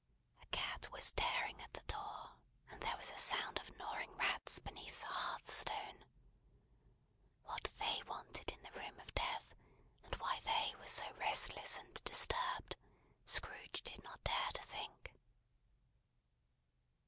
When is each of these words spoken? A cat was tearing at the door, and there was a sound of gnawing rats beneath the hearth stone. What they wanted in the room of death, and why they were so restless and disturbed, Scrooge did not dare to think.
A 0.41 0.47
cat 0.47 0.91
was 0.91 1.11
tearing 1.11 1.61
at 1.61 1.73
the 1.73 1.81
door, 1.81 2.31
and 2.71 2.81
there 2.81 2.97
was 2.97 3.11
a 3.11 3.19
sound 3.19 3.59
of 3.59 3.69
gnawing 3.77 4.11
rats 4.17 4.57
beneath 4.57 4.99
the 4.99 5.05
hearth 5.05 5.47
stone. 5.51 6.05
What 7.43 7.65
they 7.77 8.01
wanted 8.07 8.49
in 8.49 8.63
the 8.63 8.71
room 8.71 8.99
of 8.99 9.13
death, 9.13 9.53
and 10.03 10.15
why 10.15 10.39
they 10.39 10.73
were 10.79 10.87
so 10.87 11.05
restless 11.19 11.77
and 11.77 12.03
disturbed, 12.03 12.77
Scrooge 13.25 13.83
did 13.83 14.01
not 14.03 14.23
dare 14.23 14.51
to 14.55 14.63
think. 14.63 15.13